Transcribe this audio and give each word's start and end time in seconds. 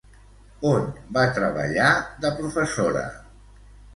On 0.69 0.87
va 1.17 1.25
treballar 1.35 1.91
de 2.25 2.33
professora? 2.39 3.07